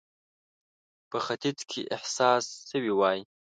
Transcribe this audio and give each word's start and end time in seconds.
په 1.09 1.17
ختیځ 1.25 1.59
کې 1.69 1.81
احساس 1.95 2.45
سوې 2.69 2.91
وای. 2.99 3.19